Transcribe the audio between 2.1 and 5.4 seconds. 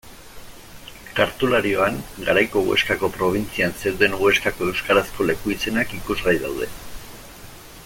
garaiko Huescako probintzian zeuden Huescako euskarazko